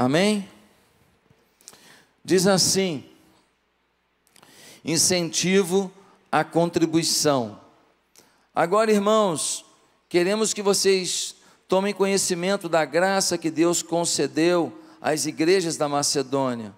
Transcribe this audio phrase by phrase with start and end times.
[0.00, 0.48] Amém?
[2.24, 3.04] Diz assim:
[4.82, 5.92] incentivo
[6.32, 7.60] à contribuição.
[8.54, 9.62] Agora, irmãos,
[10.08, 11.34] queremos que vocês
[11.68, 16.74] tomem conhecimento da graça que Deus concedeu às igrejas da Macedônia.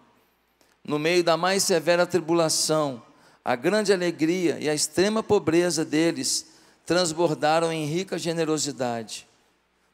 [0.82, 3.00] No meio da mais severa tribulação,
[3.44, 6.48] a grande alegria e a extrema pobreza deles
[6.84, 9.28] transbordaram em rica generosidade.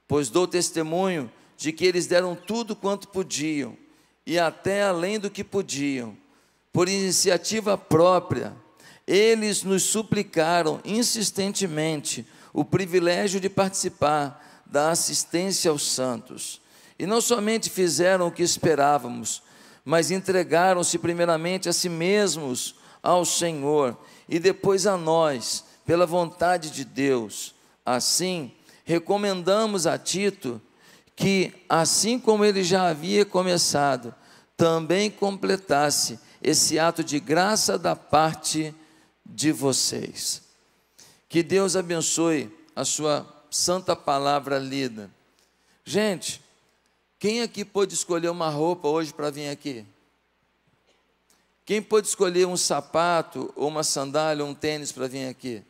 [0.08, 3.76] Pois dou testemunho de que eles deram tudo quanto podiam
[4.24, 6.16] e até além do que podiam,
[6.72, 8.54] por iniciativa própria.
[9.04, 16.60] Eles nos suplicaram insistentemente o privilégio de participar da assistência aos santos.
[16.96, 19.42] E não somente fizeram o que esperávamos,
[19.84, 26.84] mas entregaram-se primeiramente a si mesmos ao Senhor e depois a nós, pela vontade de
[26.84, 27.54] Deus.
[27.84, 28.52] Assim,
[28.84, 30.60] recomendamos a Tito
[31.18, 34.14] que, assim como ele já havia começado,
[34.56, 38.72] também completasse esse ato de graça da parte
[39.26, 40.40] de vocês.
[41.28, 45.10] Que Deus abençoe a sua santa palavra lida.
[45.84, 46.40] Gente,
[47.18, 49.84] quem aqui pôde escolher uma roupa hoje para vir aqui?
[51.64, 55.64] Quem pôde escolher um sapato, ou uma sandália, ou um tênis para vir aqui?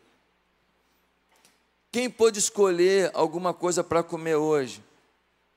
[1.91, 4.87] Quem pôde escolher alguma coisa para comer hoje?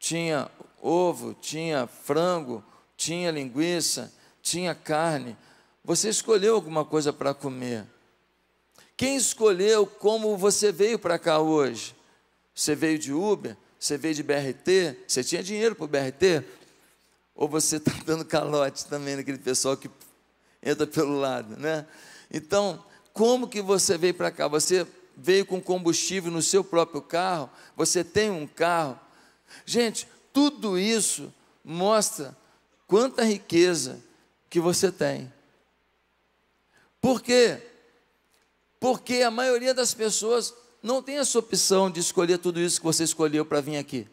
[0.02, 0.50] Tinha
[0.82, 2.64] ovo, tinha frango,
[2.98, 5.38] tinha linguiça, tinha carne.
[5.86, 7.86] Você escolheu alguma coisa para comer.
[8.98, 11.96] Quem escolheu como você veio para cá hoje?
[12.54, 13.56] Você veio de Uber?
[13.80, 14.98] Você veio de BRT?
[15.08, 16.44] Você tinha dinheiro para o BRT?
[17.36, 19.90] Ou você está dando calote também naquele pessoal que
[20.64, 21.86] entra pelo lado, né?
[22.32, 24.48] Então, como que você veio para cá?
[24.48, 24.86] Você
[25.16, 27.52] veio com combustível no seu próprio carro?
[27.78, 29.00] Você tem um carro?
[29.66, 32.36] Gente, tudo isso mostra
[32.88, 34.02] quanta riqueza
[34.50, 35.32] que você tem.
[37.00, 37.62] Por quê?
[38.80, 43.04] Porque a maioria das pessoas não tem essa opção de escolher tudo isso que você
[43.04, 44.08] escolheu para vir aqui.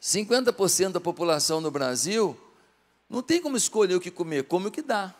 [0.00, 2.38] 50% da população no Brasil
[3.08, 5.14] não tem como escolher o que comer, come o que dá.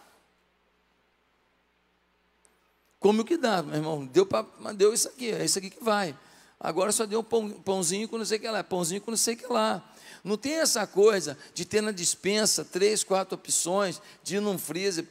[3.01, 4.07] Come o que dá, meu irmão.
[4.07, 4.45] Deu, pra,
[4.77, 6.15] deu isso aqui, é isso aqui que vai.
[6.61, 9.35] Agora só deu pão, pãozinho com não sei o que lá, pãozinho com não sei
[9.35, 9.83] o que lá.
[10.23, 15.07] Não tem essa coisa de ter na dispensa três, quatro opções, de ir num freezer,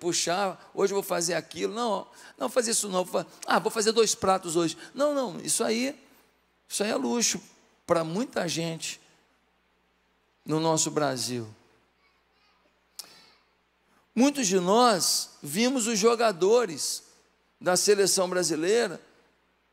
[0.00, 1.74] puxar, hoje eu vou fazer aquilo.
[1.74, 2.06] Não,
[2.38, 3.06] não fazer isso não.
[3.46, 4.78] Ah, vou fazer dois pratos hoje.
[4.94, 5.94] Não, não, isso aí,
[6.66, 7.38] isso aí é luxo
[7.86, 8.98] para muita gente
[10.46, 11.46] no nosso Brasil.
[14.14, 17.03] Muitos de nós vimos os jogadores
[17.64, 19.00] da seleção brasileira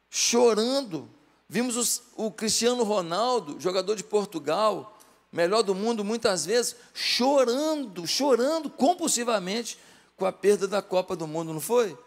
[0.09, 1.09] chorando.
[1.49, 4.97] Vimos os, o Cristiano Ronaldo, jogador de Portugal,
[5.29, 9.77] melhor do mundo, muitas vezes, chorando, chorando compulsivamente
[10.15, 11.97] com a perda da Copa do Mundo, não foi?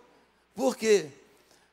[0.54, 1.10] Por quê?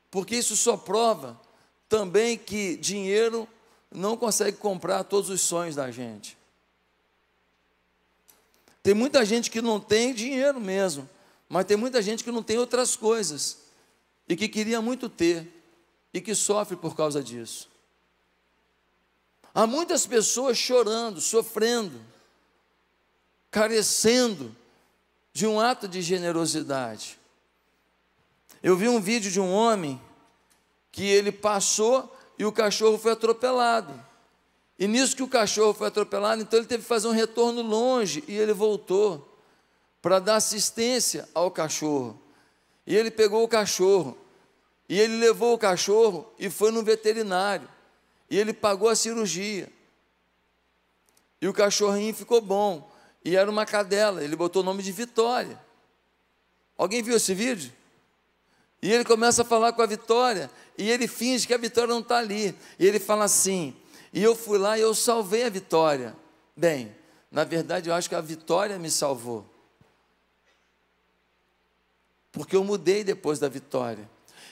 [0.09, 1.39] Porque isso só prova
[1.87, 3.47] também que dinheiro
[3.89, 6.37] não consegue comprar todos os sonhos da gente.
[8.83, 11.09] Tem muita gente que não tem dinheiro mesmo,
[11.47, 13.70] mas tem muita gente que não tem outras coisas
[14.31, 15.45] e que queria muito ter
[16.13, 17.69] e que sofre por causa disso.
[19.53, 21.99] Há muitas pessoas chorando, sofrendo,
[23.51, 24.55] carecendo
[25.33, 27.19] de um ato de generosidade.
[28.63, 30.01] Eu vi um vídeo de um homem
[30.93, 34.01] que ele passou e o cachorro foi atropelado.
[34.79, 38.23] E nisso que o cachorro foi atropelado, então ele teve que fazer um retorno longe
[38.29, 39.27] e ele voltou
[40.01, 42.17] para dar assistência ao cachorro.
[42.87, 44.20] E ele pegou o cachorro
[44.91, 47.65] e ele levou o cachorro e foi no veterinário.
[48.29, 49.71] E ele pagou a cirurgia.
[51.41, 52.91] E o cachorrinho ficou bom.
[53.23, 55.57] E era uma cadela, ele botou o nome de Vitória.
[56.77, 57.71] Alguém viu esse vídeo?
[58.81, 62.01] E ele começa a falar com a Vitória, e ele finge que a Vitória não
[62.01, 62.53] está ali.
[62.77, 63.73] E ele fala assim:
[64.11, 66.13] e eu fui lá e eu salvei a vitória.
[66.53, 66.93] Bem,
[67.31, 69.45] na verdade eu acho que a vitória me salvou.
[72.29, 74.09] Porque eu mudei depois da vitória.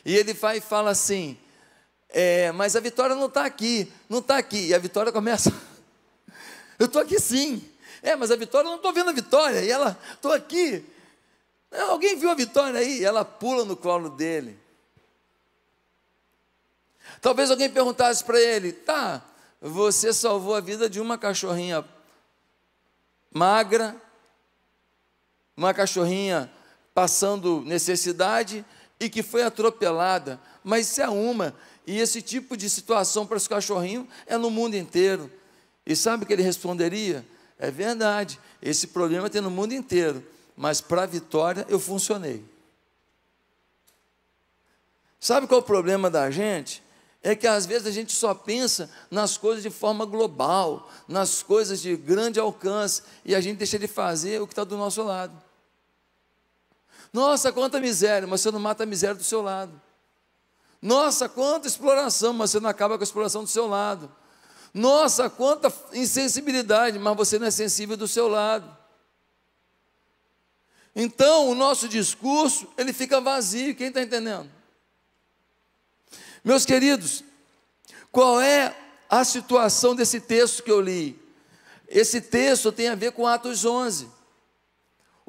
[0.10, 1.38] E ele vai e fala assim:
[2.10, 4.70] é, mas a vitória não está aqui, não está aqui.
[4.70, 5.54] E a vitória começa:
[6.80, 7.64] eu estou aqui sim.
[8.02, 9.62] É, mas a vitória, eu não estou vendo a vitória.
[9.62, 10.84] E ela, estou aqui.
[11.90, 13.02] Alguém viu a vitória aí?
[13.02, 14.60] E ela pula no colo dele.
[17.22, 19.22] Talvez alguém perguntasse para ele: tá,
[19.62, 21.86] você salvou a vida de uma cachorrinha
[23.32, 23.96] magra,
[25.56, 26.52] uma cachorrinha
[26.96, 28.66] passando necessidade
[29.00, 31.56] e que foi atropelada, mas se é uma
[31.88, 35.31] E esse tipo de situação para os cachorrinhos é no mundo inteiro.
[35.86, 37.25] E sabe o que ele responderia?
[37.57, 40.24] É verdade, esse problema tem no mundo inteiro,
[40.56, 42.46] mas para a vitória eu funcionei.
[45.19, 46.84] Sabe qual é o problema da gente?
[47.24, 51.81] É que às vezes a gente só pensa nas coisas de forma global, nas coisas
[51.81, 55.49] de grande alcance, e a gente deixa de fazer o que está do nosso lado.
[57.12, 59.80] Nossa, quanta miséria, mas você não mata a miséria do seu lado.
[60.82, 64.12] Nossa, quanta exploração, mas você não acaba com a exploração do seu lado.
[64.74, 68.78] Nossa, quanta insensibilidade, mas você não é sensível do seu lado.
[70.96, 74.50] Então, o nosso discurso, ele fica vazio, quem está entendendo?
[76.44, 77.24] Meus queridos,
[78.12, 78.76] qual é
[79.10, 81.20] a situação desse texto que eu li?
[81.88, 84.10] Esse texto tem a ver com Atos 11.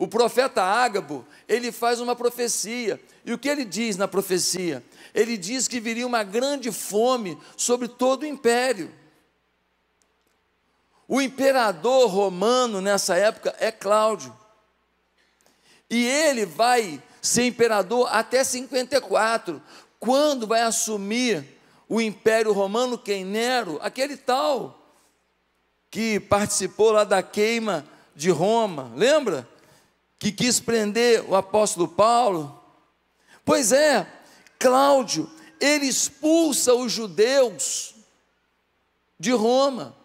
[0.00, 2.99] O profeta Ágabo, ele faz uma profecia.
[3.23, 4.82] E o que ele diz na profecia?
[5.14, 8.91] Ele diz que viria uma grande fome sobre todo o império.
[11.06, 14.35] O imperador romano nessa época é Cláudio.
[15.91, 19.61] E ele vai ser imperador até 54,
[19.99, 21.44] quando vai assumir
[21.87, 24.82] o Império Romano, quem Nero, aquele tal
[25.91, 27.85] que participou lá da queima
[28.17, 29.46] de Roma, lembra?
[30.20, 32.62] Que quis prender o apóstolo Paulo.
[33.44, 34.06] Pois é,
[34.56, 35.28] Cláudio,
[35.58, 37.96] ele expulsa os judeus
[39.19, 39.96] de Roma.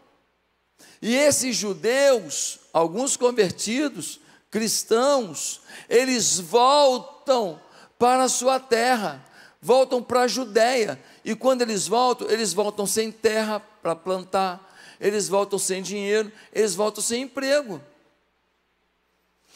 [1.00, 4.20] E esses judeus, alguns convertidos,
[4.50, 7.62] cristãos, eles voltam
[8.00, 9.24] para a sua terra
[9.66, 11.02] voltam para a Judéia.
[11.24, 16.76] E quando eles voltam, eles voltam sem terra para plantar, eles voltam sem dinheiro, eles
[16.76, 17.82] voltam sem emprego.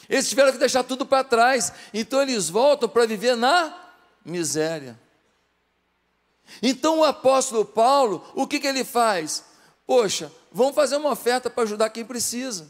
[0.07, 3.75] Eles tiveram que deixar tudo para trás, então eles voltam para viver na
[4.23, 4.99] miséria.
[6.61, 9.43] Então o apóstolo Paulo, o que, que ele faz?
[9.85, 12.67] Poxa, vamos fazer uma oferta para ajudar quem precisa.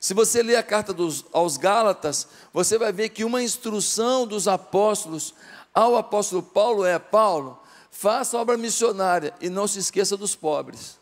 [0.00, 4.46] Se você ler a carta dos, aos Gálatas, você vai ver que uma instrução dos
[4.46, 5.34] apóstolos
[5.72, 7.60] ao apóstolo Paulo é: Paulo,
[7.90, 10.98] faça obra missionária e não se esqueça dos pobres.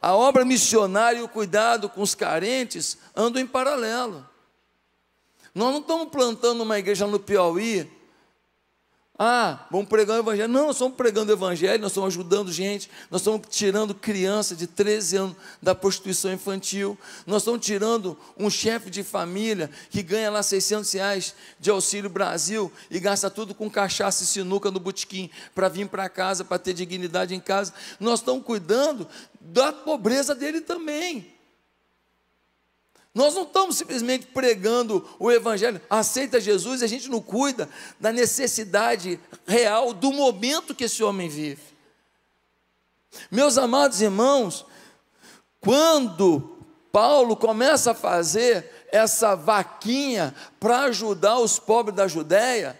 [0.00, 4.28] A obra missionária e o cuidado com os carentes andam em paralelo.
[5.54, 7.90] Nós não estamos plantando uma igreja no Piauí
[9.18, 10.52] ah, vamos pregar o evangelho.
[10.52, 14.66] Não, nós estamos pregando o evangelho, nós estamos ajudando gente, nós estamos tirando criança de
[14.66, 20.42] 13 anos da prostituição infantil, nós estamos tirando um chefe de família que ganha lá
[20.42, 25.68] 600 reais de auxílio Brasil e gasta tudo com cachaça e sinuca no botequim para
[25.68, 27.72] vir para casa, para ter dignidade em casa.
[27.98, 29.08] Nós estamos cuidando
[29.40, 31.35] da pobreza dele também.
[33.16, 37.66] Nós não estamos simplesmente pregando o Evangelho, aceita Jesus e a gente não cuida
[37.98, 41.62] da necessidade real do momento que esse homem vive.
[43.30, 44.66] Meus amados irmãos,
[45.62, 46.58] quando
[46.92, 52.78] Paulo começa a fazer essa vaquinha para ajudar os pobres da Judéia,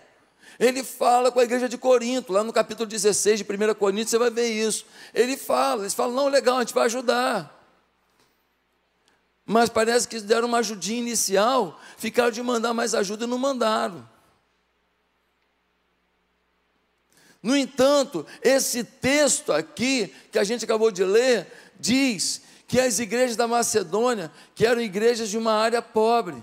[0.61, 4.19] ele fala com a igreja de Corinto, lá no capítulo 16 de 1 Coríntios, você
[4.19, 4.85] vai ver isso.
[5.15, 7.56] Ele fala, eles falam, não, legal, a gente vai ajudar.
[9.47, 14.07] Mas parece que deram uma ajudinha inicial, ficaram de mandar mais ajuda e não mandaram.
[17.41, 21.47] No entanto, esse texto aqui, que a gente acabou de ler,
[21.79, 26.43] diz que as igrejas da Macedônia, que eram igrejas de uma área pobre,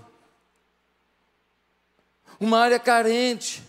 [2.40, 3.62] uma área carente,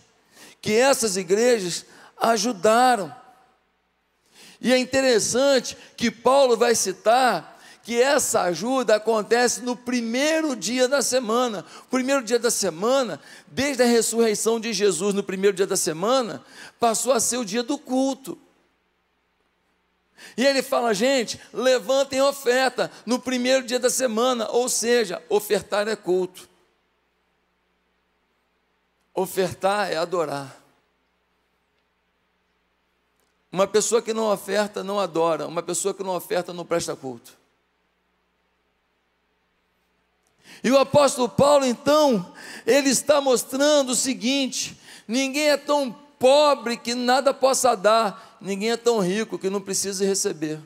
[0.62, 1.84] que essas igrejas
[2.16, 3.14] ajudaram.
[4.58, 7.55] E é interessante que Paulo vai citar
[7.86, 11.64] que essa ajuda acontece no primeiro dia da semana.
[11.88, 16.44] Primeiro dia da semana, desde a ressurreição de Jesus, no primeiro dia da semana,
[16.80, 18.36] passou a ser o dia do culto.
[20.36, 25.94] E ele fala, gente, levantem oferta no primeiro dia da semana, ou seja, ofertar é
[25.94, 26.48] culto.
[29.14, 30.60] Ofertar é adorar.
[33.52, 37.45] Uma pessoa que não oferta não adora, uma pessoa que não oferta não presta culto.
[40.62, 42.32] E o apóstolo Paulo, então,
[42.66, 48.76] ele está mostrando o seguinte: ninguém é tão pobre que nada possa dar, ninguém é
[48.76, 50.60] tão rico que não precise receber.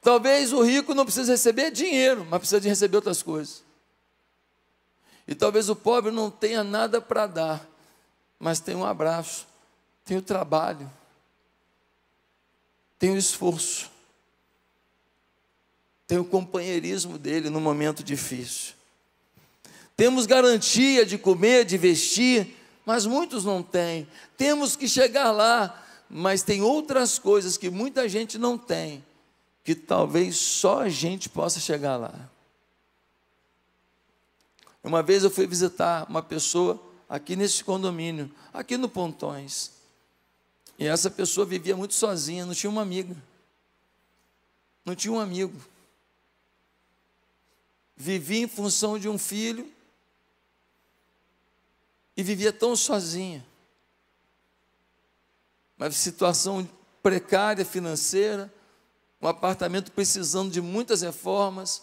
[0.00, 3.62] Talvez o rico não precise receber dinheiro, mas precisa de receber outras coisas.
[5.26, 7.68] E talvez o pobre não tenha nada para dar,
[8.38, 9.46] mas tem um abraço,
[10.04, 10.90] tem o trabalho,
[12.98, 13.97] tem o esforço
[16.08, 18.72] tem o companheirismo dele no momento difícil.
[19.94, 24.08] Temos garantia de comer, de vestir, mas muitos não têm.
[24.34, 29.04] Temos que chegar lá, mas tem outras coisas que muita gente não tem,
[29.62, 32.30] que talvez só a gente possa chegar lá.
[34.82, 39.72] Uma vez eu fui visitar uma pessoa aqui nesse condomínio, aqui no Pontões.
[40.78, 43.14] E essa pessoa vivia muito sozinha, não tinha uma amiga.
[44.86, 45.52] Não tinha um amigo.
[48.00, 49.68] Vivia em função de um filho
[52.16, 53.44] e vivia tão sozinha.
[55.76, 56.68] Uma situação
[57.02, 58.52] precária financeira,
[59.20, 61.82] um apartamento precisando de muitas reformas.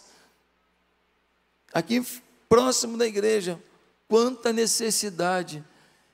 [1.70, 2.02] Aqui
[2.48, 3.60] próximo da igreja,
[4.08, 5.62] quanta necessidade.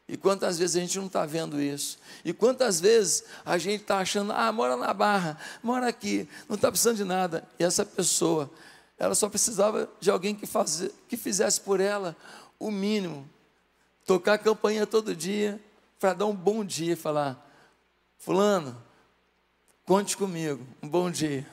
[0.09, 1.97] E quantas vezes a gente não está vendo isso?
[2.25, 6.73] E quantas vezes a gente está achando, ah, mora na barra, mora aqui, não está
[6.73, 7.49] precisando de nada.
[7.57, 8.51] E essa pessoa,
[9.03, 12.17] ela só precisava de alguém que, faz, que fizesse por ela
[12.57, 13.29] o mínimo.
[14.07, 15.61] Tocar a campainha todo dia,
[15.99, 17.45] para dar um bom dia e falar:
[18.17, 18.81] Fulano,
[19.85, 21.45] conte comigo, um bom dia.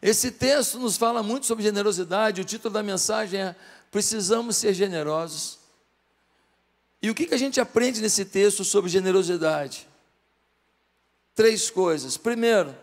[0.00, 2.40] Esse texto nos fala muito sobre generosidade.
[2.40, 3.56] O título da mensagem é
[3.90, 5.58] Precisamos ser generosos.
[7.02, 9.86] E o que, que a gente aprende nesse texto sobre generosidade?
[11.34, 12.16] Três coisas.
[12.16, 12.74] Primeiro,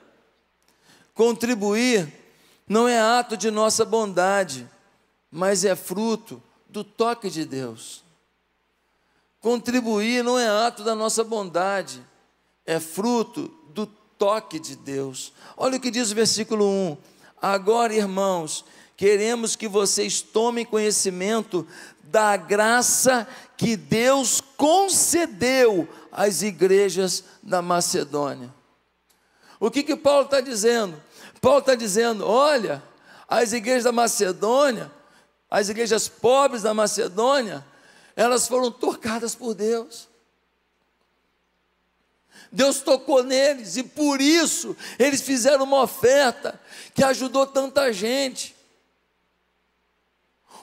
[1.18, 2.14] contribuir
[2.70, 4.70] não é ato de nossa bondade,
[5.32, 8.04] mas é fruto do toque de Deus.
[9.42, 12.06] Contribuir não é ato da nossa bondade,
[12.66, 15.34] é fruto do toque de Deus.
[15.58, 16.98] Olha o que diz o versículo 1.
[17.42, 18.64] Agora, irmãos,
[18.96, 21.66] queremos que vocês tomem conhecimento
[22.04, 28.54] da graça que Deus concedeu às igrejas da Macedônia.
[29.60, 31.07] O que que Paulo está dizendo?
[31.48, 32.84] Paulo está dizendo: olha,
[33.26, 34.92] as igrejas da Macedônia,
[35.50, 37.66] as igrejas pobres da Macedônia,
[38.18, 40.10] elas foram tocadas por Deus.
[42.52, 46.60] Deus tocou neles e por isso eles fizeram uma oferta
[46.94, 48.54] que ajudou tanta gente.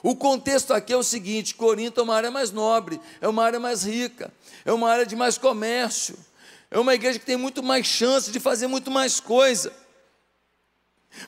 [0.03, 3.59] O contexto aqui é o seguinte: Corinto é uma área mais nobre, é uma área
[3.59, 4.31] mais rica,
[4.67, 6.15] é uma área de mais comércio,
[6.71, 9.84] é uma igreja que tem muito mais chance de fazer muito mais coisa.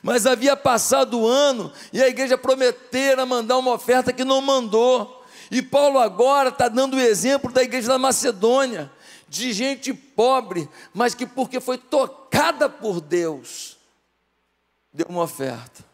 [0.01, 5.25] Mas havia passado o ano e a igreja prometera mandar uma oferta que não mandou.
[5.49, 8.91] E Paulo agora está dando o exemplo da igreja da Macedônia
[9.29, 13.77] de gente pobre, mas que porque foi tocada por Deus,
[14.93, 15.85] deu uma oferta.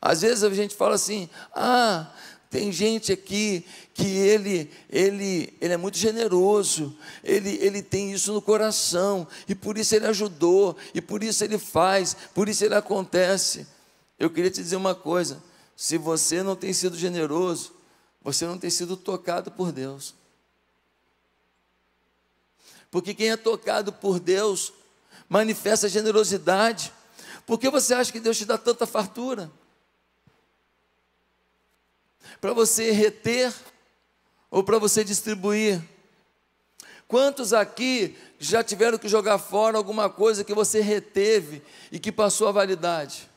[0.00, 2.06] Às vezes a gente fala assim: "Ah,
[2.50, 3.64] tem gente aqui
[3.98, 9.76] que ele, ele, ele é muito generoso, ele, ele tem isso no coração, e por
[9.76, 13.66] isso ele ajudou, e por isso ele faz, por isso ele acontece.
[14.16, 15.42] Eu queria te dizer uma coisa:
[15.76, 17.72] se você não tem sido generoso,
[18.22, 20.14] você não tem sido tocado por Deus.
[22.92, 24.72] Porque quem é tocado por Deus
[25.28, 26.92] manifesta generosidade.
[27.44, 29.50] Por que você acha que Deus te dá tanta fartura?
[32.40, 33.52] Para você reter
[34.50, 35.82] ou para você distribuir?
[37.06, 42.48] Quantos aqui já tiveram que jogar fora alguma coisa que você reteve e que passou
[42.48, 43.28] a validade?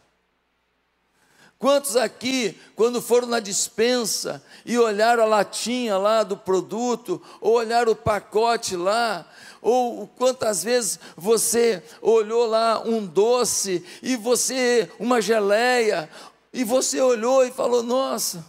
[1.61, 7.91] Quantos aqui, quando foram na dispensa e olharam a latinha lá do produto, ou olharam
[7.91, 9.27] o pacote lá,
[9.61, 16.09] ou quantas vezes você olhou lá um doce e você, uma geleia,
[16.51, 18.43] e você olhou e falou: Nossa,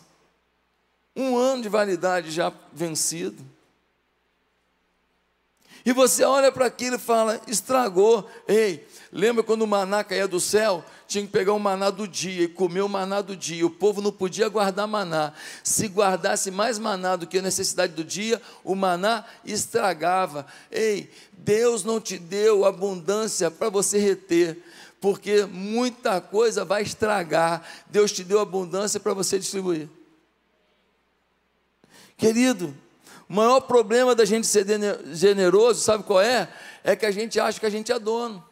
[1.15, 3.45] um ano de validade já vencido.
[5.85, 8.29] E você olha para aquilo e fala: Estragou.
[8.47, 10.85] Ei, lembra quando o maná caía do céu?
[11.13, 13.67] tinha que pegar o maná do dia e comer o maná do dia.
[13.67, 15.35] O povo não podia guardar maná.
[15.63, 20.47] Se guardasse mais maná do que a necessidade do dia, o maná estragava.
[20.71, 24.59] Ei, Deus não te deu abundância para você reter,
[25.01, 27.63] porque muita coisa vai estragar.
[27.91, 29.89] Deus te deu abundância para você distribuir.
[32.23, 32.73] Querido,
[33.29, 34.65] o maior problema da gente ser
[35.13, 36.49] generoso, sabe qual é?
[36.85, 38.45] É que a gente acha que a gente é dono.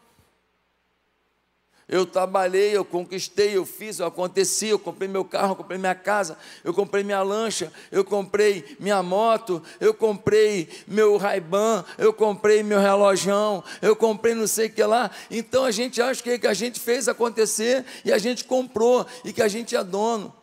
[1.87, 5.95] Eu trabalhei, eu conquistei, eu fiz, eu aconteci, eu comprei meu carro, eu comprei minha
[5.95, 12.63] casa, eu comprei minha lancha, eu comprei minha moto, eu comprei meu Ray-Ban, eu comprei
[12.63, 15.09] meu relojão, eu comprei não sei o que lá.
[15.29, 19.41] Então a gente acha que a gente fez acontecer e a gente comprou e que
[19.41, 20.40] a gente é dono.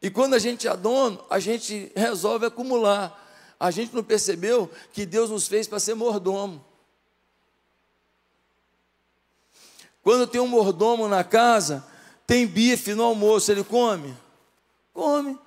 [0.00, 3.22] E quando a gente é dono, a gente resolve acumular.
[3.58, 6.64] A gente não percebeu que Deus nos fez para ser mordomo.
[10.02, 11.84] Quando tem um mordomo na casa,
[12.26, 14.14] tem bife no almoço, ele come?
[14.92, 15.38] Come.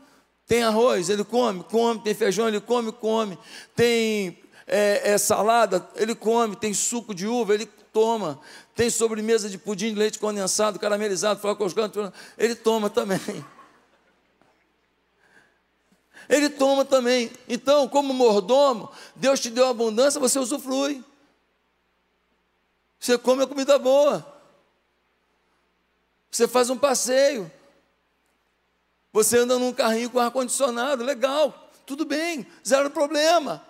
[0.45, 2.01] Tem arroz, ele come, come.
[2.01, 3.37] Tem feijão, ele come, come.
[3.75, 6.55] Tem é, é, salada, ele come.
[6.55, 8.39] Tem suco de uva, ele toma.
[8.75, 11.97] Tem sobremesa de pudim de leite condensado, caramelizado, flocoscante,
[12.37, 13.19] ele toma também.
[16.29, 17.31] Ele toma também.
[17.47, 21.03] Então, como mordomo, Deus te deu abundância, você usufrui.
[22.99, 24.25] Você come a comida boa.
[26.29, 27.51] Você faz um passeio.
[29.11, 33.65] Você anda num carrinho com ar-condicionado, legal, tudo bem, zero problema.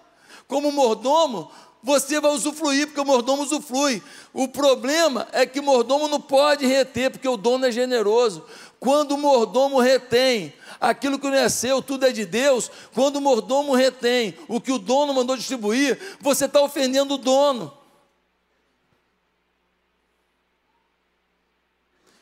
[0.49, 1.49] Como mordomo,
[1.81, 4.03] você vai usufruir, porque o mordomo usufrui.
[4.33, 8.45] O problema é que o mordomo não pode reter, porque o dono é generoso.
[8.81, 12.71] Quando o mordomo retém aquilo que não é seu, tudo é de Deus.
[12.93, 17.77] Quando o mordomo retém o que o dono mandou distribuir, você está ofendendo o dono.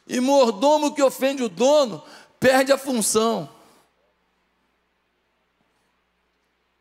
[0.07, 2.01] E mordomo que ofende o dono
[2.39, 3.49] perde a função.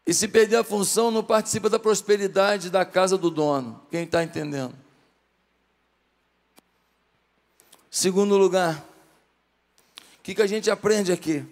[0.07, 3.85] E se perder a função, não participa da prosperidade da casa do dono.
[3.91, 4.75] Quem está entendendo?
[7.91, 8.87] Segundo lugar,
[10.19, 11.45] o que, que a gente aprende aqui?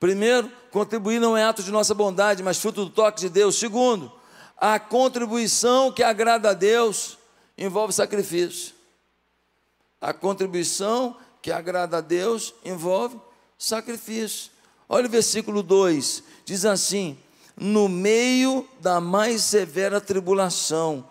[0.00, 3.58] Primeiro, contribuir não é ato de nossa bondade, mas fruto do toque de Deus.
[3.58, 4.12] Segundo,
[4.56, 7.18] a contribuição que agrada a Deus
[7.56, 8.74] envolve sacrifício.
[10.00, 13.18] A contribuição que agrada a Deus envolve
[13.58, 14.52] sacrifício.
[14.88, 17.18] Olha o versículo 2: diz assim:
[17.56, 21.08] No meio da mais severa tribulação,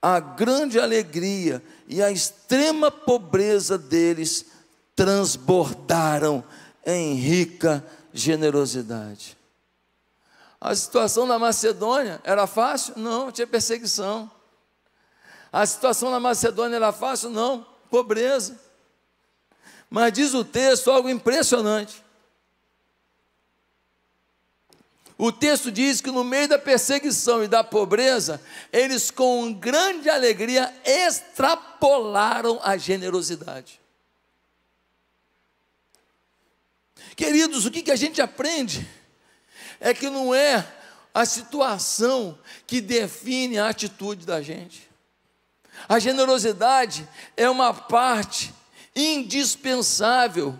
[0.00, 4.46] a grande alegria e a extrema pobreza deles
[4.94, 6.44] transbordaram
[6.84, 9.36] em rica generosidade.
[10.60, 12.94] A situação na Macedônia era fácil?
[12.96, 14.30] Não, tinha perseguição.
[15.52, 17.30] A situação na Macedônia era fácil?
[17.30, 18.60] Não, pobreza.
[19.88, 22.04] Mas diz o texto algo impressionante.
[25.16, 28.40] O texto diz que no meio da perseguição e da pobreza,
[28.72, 33.79] eles com grande alegria extrapolaram a generosidade.
[37.20, 38.88] Queridos, o que, a gente aprende
[39.78, 40.66] é que não é
[41.12, 44.88] a situação que define a atitude da gente.
[45.86, 47.06] A generosidade
[47.36, 48.54] é uma parte
[48.96, 50.58] indispensável,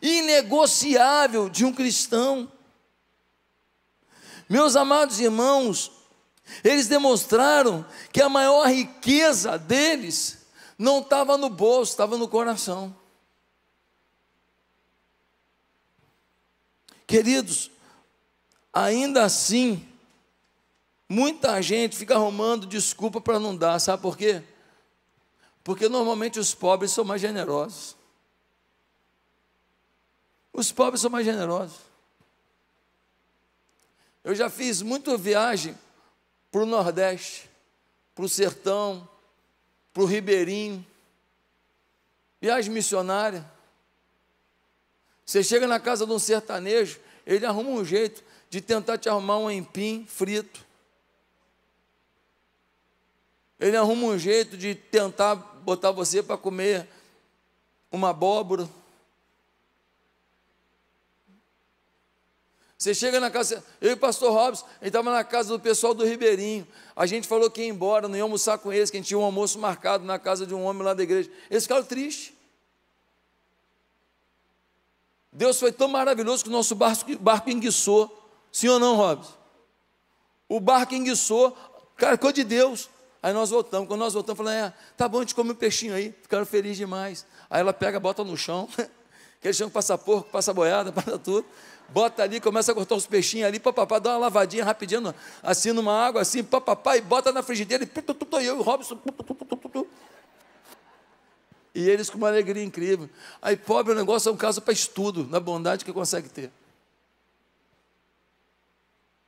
[0.00, 2.48] inegociável de um cristão.
[4.48, 5.90] Meus amados irmãos,
[6.62, 10.46] eles demonstraram que a maior riqueza deles
[10.78, 12.94] não estava no bolso, estava no coração.
[17.08, 17.70] Queridos,
[18.70, 19.88] ainda assim,
[21.08, 24.42] muita gente fica arrumando desculpa para não dar, sabe por quê?
[25.64, 27.96] Porque normalmente os pobres são mais generosos.
[30.52, 31.78] Os pobres são mais generosos.
[34.22, 35.74] Eu já fiz muita viagem
[36.52, 37.48] para o Nordeste,
[38.14, 39.08] para o Sertão,
[39.94, 40.84] para o Ribeirinho,
[42.38, 43.50] viagem missionária.
[45.28, 49.36] Você chega na casa de um sertanejo, ele arruma um jeito de tentar te arrumar
[49.36, 50.64] um empim frito.
[53.60, 56.88] Ele arruma um jeito de tentar botar você para comer
[57.92, 58.66] uma abóbora.
[62.78, 65.60] Você chega na casa, eu e o pastor Robson, a gente estava na casa do
[65.60, 66.66] pessoal do Ribeirinho.
[66.96, 69.18] A gente falou que ia embora, não ia almoçar com eles, que a gente tinha
[69.18, 71.30] um almoço marcado na casa de um homem lá da igreja.
[71.50, 72.37] Eles ficaram tristes.
[75.32, 78.14] Deus foi tão maravilhoso que o nosso barco, barco enguiçou.
[78.50, 79.32] Sim ou não, Robson?
[80.48, 81.56] O barco enguiçou,
[81.96, 82.88] cara, coisa de Deus.
[83.22, 83.88] Aí nós voltamos.
[83.88, 86.14] Quando nós voltamos, falamos, é, tá bom, a gente come um peixinho aí.
[86.22, 87.26] Ficaram felizes demais.
[87.50, 88.68] Aí ela pega, bota no chão.
[89.38, 91.44] Aquele chão que passa porco, passa boiada, passa tudo.
[91.90, 96.06] Bota ali, começa a cortar os peixinhos ali, papapá, dá uma lavadinha rapidinho, assim, numa
[96.06, 98.98] água, assim, papapá, e bota na frigideira, e eu e o Robson.
[101.74, 103.08] E eles com uma alegria incrível.
[103.40, 106.50] Aí, pobre, o negócio é um caso para estudo, na bondade que consegue ter.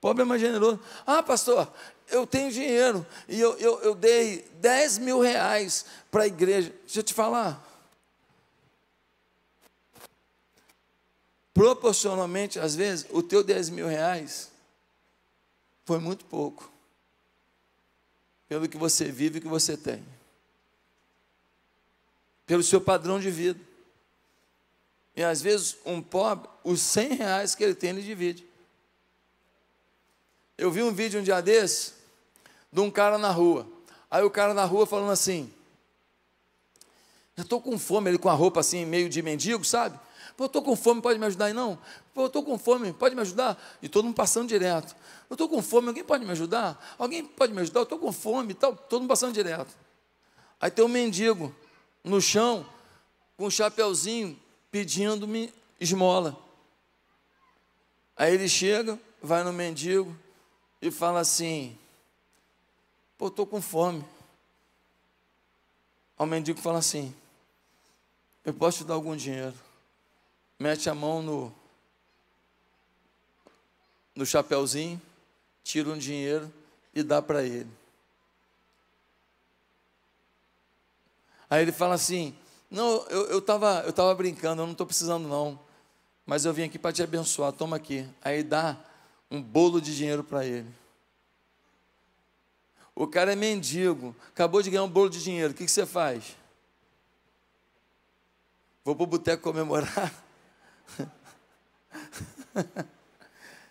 [0.01, 0.81] Pobre é mais generoso.
[1.07, 1.71] Ah, pastor,
[2.09, 6.73] eu tenho dinheiro e eu, eu, eu dei 10 mil reais para a igreja.
[6.85, 7.67] Deixa eu te falar.
[11.53, 14.51] Proporcionalmente, às vezes, o teu 10 mil reais
[15.85, 16.71] foi muito pouco.
[18.49, 20.03] Pelo que você vive e que você tem.
[22.51, 23.61] Pelo seu padrão de vida.
[25.15, 28.45] E às vezes, um pobre, os 100 reais que ele tem, ele divide.
[30.59, 31.93] Eu vi um vídeo um dia desse
[32.73, 33.69] de um cara na rua.
[34.11, 35.49] Aí o cara na rua falando assim:
[37.37, 39.97] Eu estou com fome, ele com a roupa assim, meio de mendigo, sabe?
[40.37, 41.79] Pô, eu estou com fome, pode me ajudar aí não?
[42.13, 43.63] Pô, eu estou com fome, pode me ajudar?
[43.81, 44.97] E todo mundo passando direto.
[45.31, 46.97] Eu estou com fome, alguém pode me ajudar?
[46.99, 47.79] Alguém pode me ajudar?
[47.79, 49.73] Eu estou com fome e tal, todo mundo passando direto.
[50.61, 51.55] Aí tem um mendigo
[52.03, 52.67] no chão,
[53.37, 54.39] com um chapeuzinho,
[54.71, 56.39] pedindo-me esmola.
[58.17, 60.17] Aí ele chega, vai no mendigo
[60.81, 61.79] e fala assim:
[63.17, 64.05] Pô, estou com fome.
[66.19, 67.15] Aí o mendigo fala assim:
[68.45, 69.55] Eu posso te dar algum dinheiro?
[70.59, 71.55] Mete a mão no,
[74.15, 75.01] no chapeuzinho,
[75.65, 76.53] tira um dinheiro
[76.95, 77.80] e dá para ele.
[81.51, 82.35] Aí ele fala assim:
[82.71, 85.59] Não, eu estava eu tava brincando, eu não estou precisando não,
[86.25, 88.09] mas eu vim aqui para te abençoar, toma aqui.
[88.23, 88.77] Aí dá
[89.29, 90.69] um bolo de dinheiro para ele.
[92.95, 95.85] O cara é mendigo, acabou de ganhar um bolo de dinheiro, o que, que você
[95.85, 96.37] faz?
[98.85, 100.13] Vou para o boteco comemorar.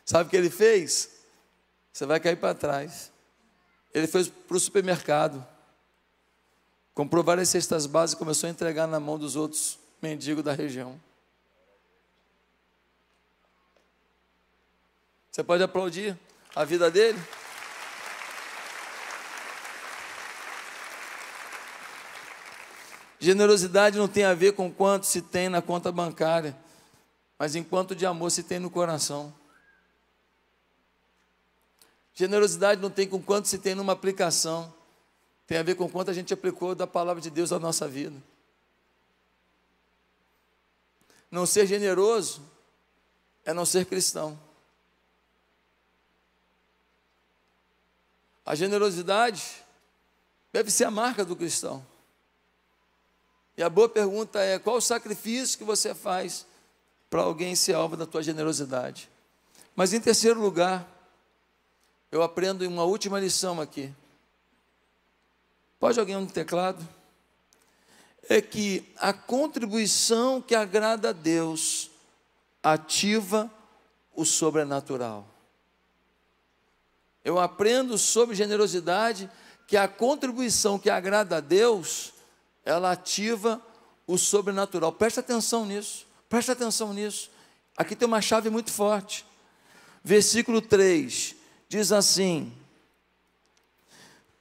[0.05, 1.11] Sabe o que ele fez?
[1.91, 3.11] Você vai cair para trás.
[3.93, 5.45] Ele foi para o supermercado.
[6.99, 10.99] Comprou várias cestas básicas e começou a entregar na mão dos outros mendigos da região.
[15.31, 16.19] Você pode aplaudir
[16.53, 17.17] a vida dele?
[23.17, 26.53] Generosidade não tem a ver com quanto se tem na conta bancária,
[27.37, 29.33] mas em quanto de amor se tem no coração.
[32.13, 34.77] Generosidade não tem com quanto se tem numa aplicação,
[35.49, 38.15] tem a ver com quanto a gente aplicou da palavra de Deus à nossa vida.
[41.31, 42.43] Não ser generoso
[43.43, 44.39] é não ser cristão.
[48.45, 49.65] A generosidade
[50.53, 51.83] deve ser a marca do cristão.
[53.57, 56.45] E a boa pergunta é: qual o sacrifício que você faz
[57.09, 59.09] para alguém ser alvo da tua generosidade?
[59.75, 60.87] Mas em terceiro lugar,
[62.11, 63.91] eu aprendo uma última lição aqui.
[65.79, 66.85] Pode alguém no teclado?
[68.27, 71.89] É que a contribuição que agrada a Deus
[72.61, 73.49] ativa
[74.13, 75.25] o sobrenatural.
[77.23, 79.29] Eu aprendo sobre generosidade
[79.67, 82.11] que a contribuição que agrada a Deus,
[82.65, 83.61] ela ativa
[84.05, 84.91] o sobrenatural.
[84.91, 86.05] Presta atenção nisso.
[86.27, 87.29] Presta atenção nisso.
[87.77, 89.25] Aqui tem uma chave muito forte.
[90.03, 91.35] Versículo 3
[91.69, 92.51] diz assim: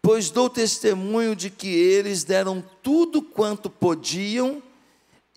[0.09, 4.63] pois dou testemunho de que eles deram tudo quanto podiam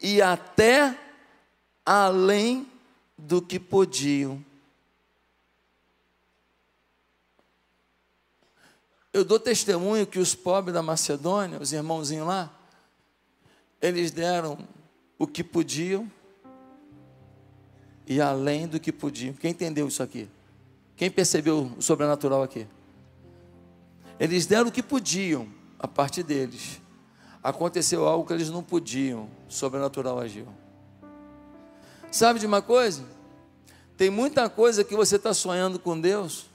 [0.01, 0.97] e até
[1.85, 2.65] além
[3.17, 4.41] do que podiam.
[9.11, 12.49] Eu dou testemunho que os pobres da Macedônia, os irmãozinhos lá,
[13.81, 14.57] eles deram
[15.19, 16.09] o que podiam
[18.07, 19.33] e além do que podiam.
[19.33, 20.29] Quem entendeu isso aqui?
[20.95, 22.65] Quem percebeu o sobrenatural aqui?
[24.21, 25.47] Eles deram o que podiam,
[25.79, 26.79] a parte deles.
[27.41, 30.45] Aconteceu algo que eles não podiam, sobrenatural agiu.
[32.11, 33.03] Sabe de uma coisa?
[33.97, 36.45] Tem muita coisa que você está sonhando com Deus,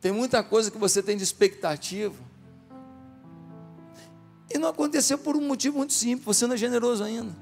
[0.00, 2.14] tem muita coisa que você tem de expectativa,
[4.48, 7.34] e não aconteceu por um motivo muito simples: você não é generoso ainda.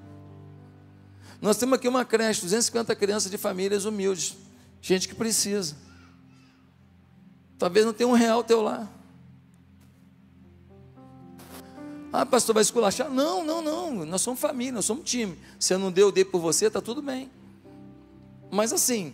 [1.38, 4.38] Nós temos aqui uma creche, 250 crianças de famílias humildes,
[4.80, 5.76] gente que precisa.
[7.58, 8.88] Talvez não tenha um real teu lá.
[12.16, 13.10] Ah, pastor, vai esculachar?
[13.10, 14.06] Não, não, não.
[14.06, 15.36] Nós somos família, nós somos time.
[15.58, 17.28] Se eu não deu, eu dei por você, está tudo bem.
[18.52, 19.12] Mas assim,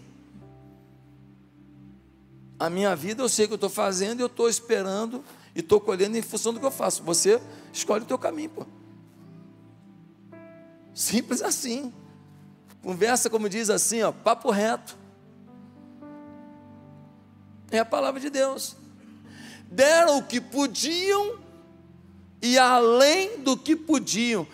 [2.59, 6.19] a minha vida eu sei que eu estou fazendo eu estou esperando e estou colhendo
[6.19, 7.03] em função do que eu faço.
[7.05, 7.41] Você
[7.73, 8.67] escolhe o teu caminho, pô.
[10.93, 11.95] Simples assim.
[12.83, 14.95] Conversa, como diz assim, ó, papo reto.
[17.71, 18.77] É a palavra de Deus.
[19.71, 21.49] Deram o que podiam
[22.43, 24.47] e além do que podiam.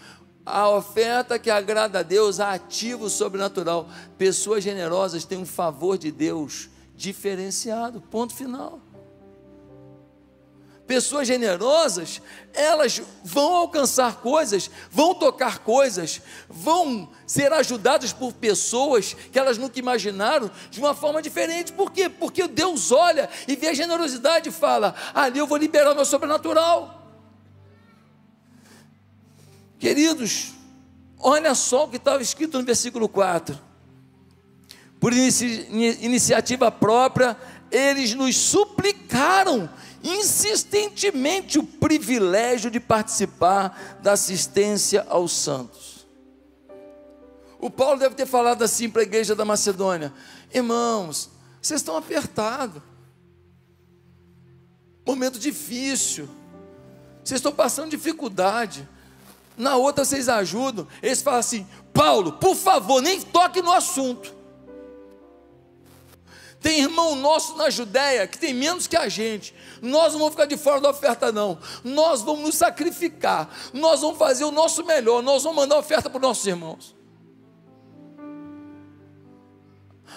[0.44, 3.88] A oferta que agrada a Deus ativa o sobrenatural.
[4.16, 8.00] Pessoas generosas têm um favor de Deus diferenciado.
[8.00, 8.80] Ponto final.
[10.86, 12.22] Pessoas generosas,
[12.54, 19.80] elas vão alcançar coisas, vão tocar coisas, vão ser ajudadas por pessoas que elas nunca
[19.80, 21.72] imaginaram de uma forma diferente.
[21.72, 22.08] Por quê?
[22.08, 26.04] Porque Deus olha e vê a generosidade e fala: ali eu vou liberar o meu
[26.04, 26.95] sobrenatural.
[29.78, 30.54] Queridos,
[31.18, 33.58] olha só o que estava escrito no versículo 4.
[34.98, 35.66] Por inici
[36.00, 37.36] iniciativa própria,
[37.70, 39.68] eles nos suplicaram
[40.02, 46.06] insistentemente o privilégio de participar da assistência aos santos.
[47.58, 50.12] O Paulo deve ter falado assim para a igreja da Macedônia:
[50.52, 52.82] Irmãos, vocês estão apertados.
[55.06, 56.28] Momento difícil.
[57.24, 58.88] Vocês estão passando dificuldade.
[59.56, 60.86] Na outra vocês ajudam.
[61.02, 64.34] Eles falam assim: Paulo, por favor, nem toque no assunto.
[66.60, 69.54] Tem irmão nosso na Judéia que tem menos que a gente.
[69.80, 71.58] Nós não vamos ficar de fora da oferta, não.
[71.84, 73.48] Nós vamos nos sacrificar.
[73.72, 75.22] Nós vamos fazer o nosso melhor.
[75.22, 76.96] Nós vamos mandar oferta para os nossos irmãos.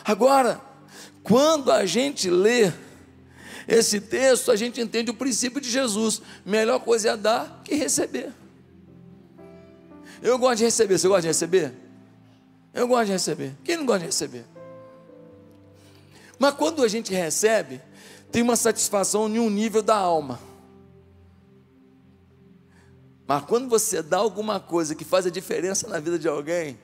[0.04, 0.60] Agora,
[1.22, 2.72] quando a gente lê
[3.68, 8.34] esse texto, a gente entende o princípio de Jesus: melhor coisa é dar que receber.
[10.22, 11.74] Eu gosto de receber, você gosta de receber?
[12.74, 13.54] Eu gosto de receber.
[13.64, 14.46] Quem não gosta de receber?
[16.38, 17.82] Mas quando a gente recebe,
[18.32, 20.40] tem uma satisfação em um nível da alma.
[23.28, 26.80] Mas quando você dá alguma coisa que faz a diferença na vida de alguém,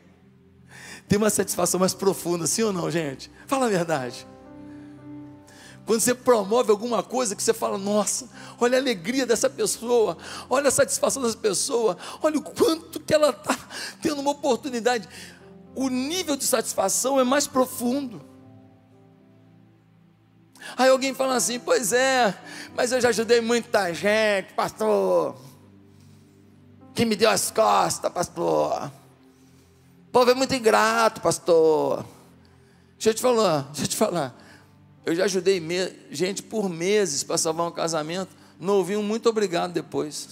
[1.08, 3.32] tem uma satisfação mais profunda, sim ou não, gente?
[3.48, 4.28] Fala a verdade.
[5.86, 8.28] Quando você promove alguma coisa que você fala, nossa,
[8.60, 10.18] olha a alegria dessa pessoa,
[10.50, 13.56] olha a satisfação dessa pessoa, olha o quanto que ela está
[14.02, 15.08] tendo uma oportunidade.
[15.76, 18.20] O nível de satisfação é mais profundo.
[20.76, 22.36] Aí alguém fala assim, pois é,
[22.76, 25.36] mas eu já ajudei muita gente, pastor.
[26.96, 28.92] Quem me deu as costas, pastor.
[30.08, 32.04] O povo é muito ingrato, pastor.
[32.98, 34.45] Deixa eu te falar, deixa eu te falar.
[35.06, 35.62] Eu já ajudei
[36.10, 40.30] gente por meses para salvar um casamento, não muito obrigado depois.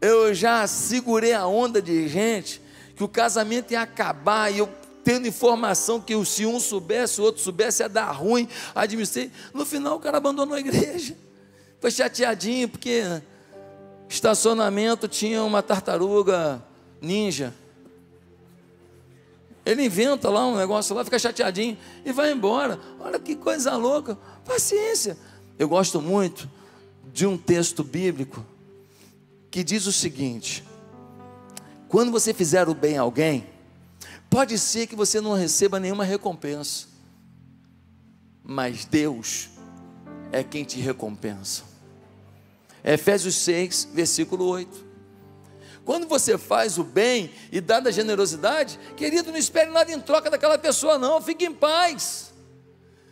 [0.00, 2.60] Eu já segurei a onda de gente
[2.94, 4.68] que o casamento ia acabar e eu
[5.02, 9.30] tendo informação que se um soubesse, o outro soubesse, ia dar ruim, administrei.
[9.52, 11.16] No final o cara abandonou a igreja.
[11.80, 13.02] Foi chateadinho porque
[14.08, 16.62] estacionamento tinha uma tartaruga
[17.00, 17.52] ninja.
[19.66, 22.78] Ele inventa lá um negócio lá, fica chateadinho e vai embora.
[23.00, 24.16] Olha que coisa louca.
[24.44, 25.18] Paciência.
[25.58, 26.48] Eu gosto muito
[27.12, 28.46] de um texto bíblico
[29.50, 30.62] que diz o seguinte:
[31.88, 33.44] quando você fizer o bem a alguém,
[34.30, 36.86] pode ser que você não receba nenhuma recompensa,
[38.44, 39.48] mas Deus
[40.30, 41.64] é quem te recompensa.
[42.84, 44.85] Efésios 6, versículo 8.
[45.86, 50.28] Quando você faz o bem e dá da generosidade, querido, não espere nada em troca
[50.28, 52.34] daquela pessoa, não, fique em paz.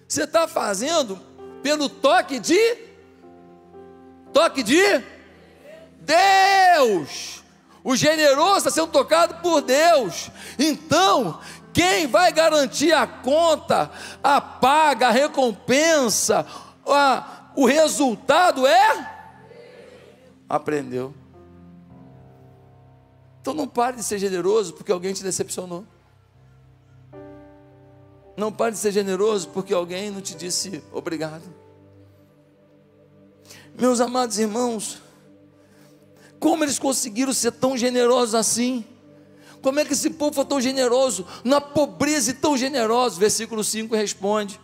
[0.09, 1.17] Você está fazendo
[1.63, 2.77] pelo toque de
[4.33, 4.83] toque de
[6.01, 7.45] Deus.
[7.85, 10.29] O generoso está sendo tocado por Deus.
[10.59, 11.39] Então,
[11.73, 13.89] quem vai garantir a conta,
[14.21, 16.45] a paga, a recompensa,
[16.85, 19.13] a, o resultado é?
[20.49, 21.15] Aprendeu.
[23.45, 25.85] Então não pare de ser generoso porque alguém te decepcionou.
[28.39, 31.43] Não pare de ser generoso porque alguém não te disse obrigado.
[33.79, 35.03] Meus amados irmãos,
[36.41, 38.83] como eles conseguiram ser tão generosos assim?
[39.61, 43.21] Como é que esse povo foi tão generoso, na pobreza e tão generoso?
[43.21, 44.59] Versículo 5 responde: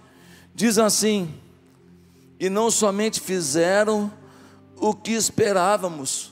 [0.54, 1.34] diz assim:
[2.38, 4.10] E não somente fizeram
[4.78, 6.29] o que esperávamos,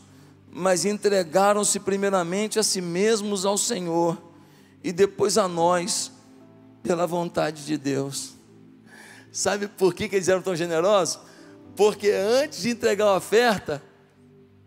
[0.58, 4.20] mas entregaram-se primeiramente a si mesmos ao Senhor
[4.82, 6.10] e depois a nós,
[6.82, 8.34] pela vontade de Deus.
[9.30, 11.20] Sabe por que, que eles eram tão generosos?
[11.76, 13.80] Porque antes de entregar a oferta,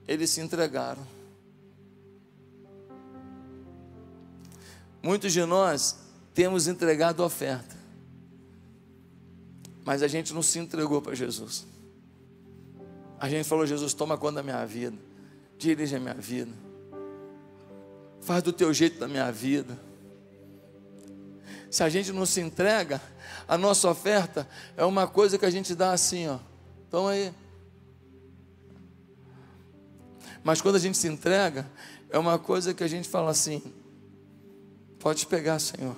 [0.08, 1.06] eles se entregaram.
[5.04, 5.98] Muitos de nós
[6.34, 7.76] temos entregado oferta,
[9.84, 11.68] mas a gente não se entregou para Jesus.
[13.20, 15.11] A gente falou: Jesus, toma conta da minha vida
[15.62, 16.52] dirige a minha vida,
[18.19, 19.78] faz do teu jeito da minha vida.
[21.69, 23.00] Se a gente não se entrega,
[23.47, 26.39] a nossa oferta é uma coisa que a gente dá assim, ó.
[26.88, 27.32] Então aí.
[30.43, 31.69] Mas quando a gente se entrega,
[32.10, 33.62] é uma coisa que a gente fala assim:
[35.00, 35.95] pode pegar, Senhor.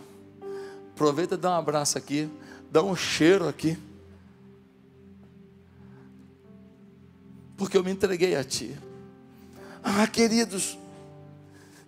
[0.93, 2.30] Aproveita e dá um abraço aqui,
[2.69, 3.78] dá um cheiro aqui.
[7.56, 8.78] Porque eu me entreguei a Ti.
[9.84, 10.78] Ah, queridos,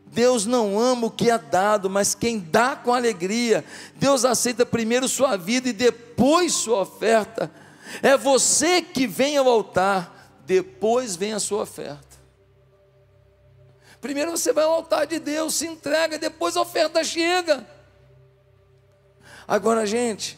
[0.07, 3.63] Deus não ama o que é dado, mas quem dá com alegria.
[3.95, 7.51] Deus aceita primeiro sua vida e depois sua oferta.
[8.01, 12.15] É você que vem ao altar, depois vem a sua oferta.
[14.01, 17.67] Primeiro você vai ao altar de Deus, se entrega, depois a oferta chega.
[19.47, 20.37] Agora, gente,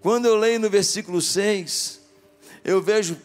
[0.00, 2.00] quando eu leio no versículo 6,
[2.64, 3.16] eu vejo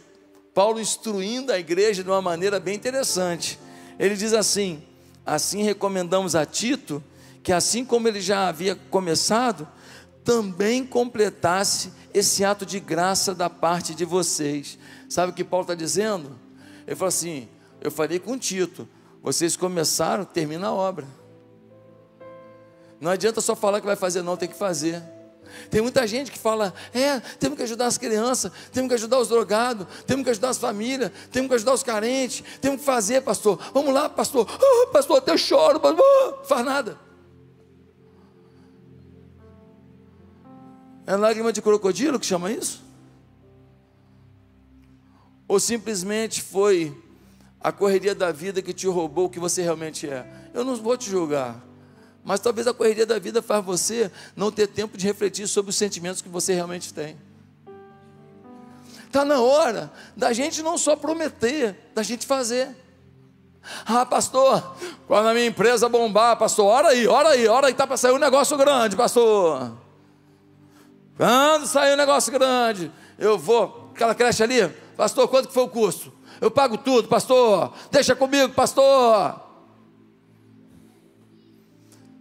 [0.53, 3.59] Paulo instruindo a igreja de uma maneira bem interessante.
[4.01, 4.81] Ele diz assim:
[5.23, 7.03] Assim recomendamos a Tito
[7.43, 9.67] que, assim como ele já havia começado,
[10.23, 14.77] também completasse esse ato de graça da parte de vocês.
[15.07, 16.35] Sabe o que Paulo está dizendo?
[16.87, 17.47] Ele falou assim:
[17.79, 18.89] Eu falei com Tito,
[19.21, 21.05] vocês começaram, termina a obra.
[22.99, 25.01] Não adianta só falar que vai fazer, não, tem que fazer.
[25.69, 29.27] Tem muita gente que fala: é, temos que ajudar as crianças, temos que ajudar os
[29.27, 33.59] drogados, temos que ajudar as famílias, temos que ajudar os carentes, temos que fazer, pastor.
[33.73, 34.47] Vamos lá, pastor.
[34.49, 35.81] Oh, pastor, até choro.
[35.83, 36.97] Oh, faz nada.
[41.05, 42.83] É lágrima de crocodilo que chama isso?
[45.47, 46.95] Ou simplesmente foi
[47.59, 50.25] a correria da vida que te roubou o que você realmente é?
[50.53, 51.70] Eu não vou te julgar.
[52.23, 55.75] Mas talvez a correria da vida faz você não ter tempo de refletir sobre os
[55.75, 57.17] sentimentos que você realmente tem.
[59.07, 62.69] Está na hora da gente não só prometer, da gente fazer.
[63.85, 64.75] Ah, pastor,
[65.07, 68.13] quando a minha empresa bombar, pastor, ora aí, ora aí, ora aí, está para sair
[68.13, 69.73] um negócio grande, pastor.
[71.17, 75.69] Quando sair um negócio grande, eu vou, aquela creche ali, pastor, quanto que foi o
[75.69, 76.11] custo?
[76.39, 79.40] Eu pago tudo, pastor, deixa comigo, pastor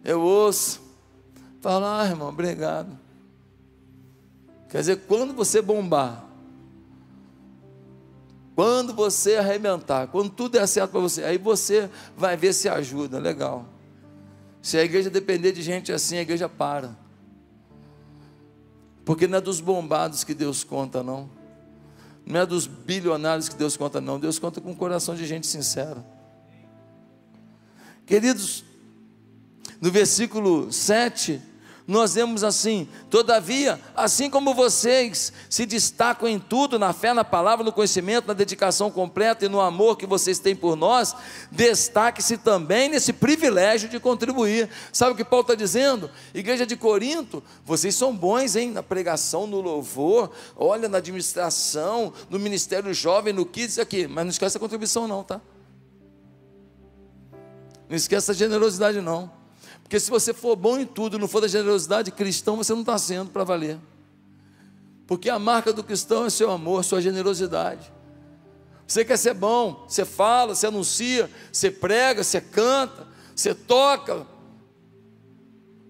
[0.05, 0.81] eu ouço,
[1.61, 2.99] falo, ah, irmão, obrigado.
[4.69, 6.25] Quer dizer, quando você bombar,
[8.55, 13.19] quando você arrebentar, quando tudo é certo para você, aí você vai ver se ajuda,
[13.19, 13.67] legal.
[14.63, 16.97] Se a igreja depender de gente assim, a igreja para.
[19.05, 21.29] Porque não é dos bombados que Deus conta, não.
[22.25, 24.21] Não é dos bilionários que Deus conta, não.
[24.21, 26.05] Deus conta com o coração de gente sincera.
[28.07, 28.65] Queridos,
[29.81, 31.41] no versículo 7,
[31.91, 37.65] nós vemos assim: todavia, assim como vocês se destacam em tudo, na fé, na palavra,
[37.65, 41.17] no conhecimento, na dedicação completa e no amor que vocês têm por nós,
[41.51, 44.69] destaque-se também nesse privilégio de contribuir.
[44.93, 46.09] Sabe o que Paulo está dizendo?
[46.33, 48.71] Igreja de Corinto, vocês são bons, hein?
[48.71, 54.31] Na pregação, no louvor, olha, na administração, no ministério jovem, no kids, aqui, mas não
[54.31, 55.41] esquece a contribuição, não, tá?
[57.89, 59.40] Não esqueça a generosidade, não.
[59.91, 62.97] Porque se você for bom em tudo, não for da generosidade cristão, você não está
[62.97, 63.77] sendo para valer.
[65.05, 67.93] Porque a marca do cristão é seu amor, sua generosidade.
[68.87, 74.25] Você quer ser bom, você fala, você anuncia, você prega, você canta, você toca,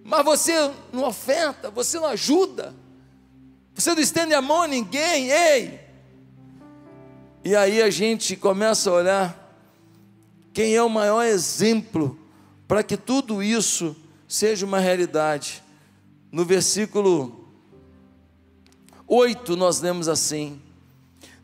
[0.03, 2.75] mas você não oferta, você não ajuda,
[3.75, 5.79] você não estende a mão a ninguém, ei!
[7.45, 9.55] E aí a gente começa a olhar
[10.55, 12.19] quem é o maior exemplo
[12.71, 13.97] para que tudo isso
[14.29, 15.61] seja uma realidade.
[16.31, 17.49] No versículo
[19.09, 20.63] 8, nós lemos assim: